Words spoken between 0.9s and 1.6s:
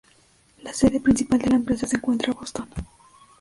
principal de la